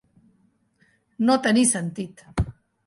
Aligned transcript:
No 1.29 1.37
tenir 1.49 1.67
sentit. 1.77 2.29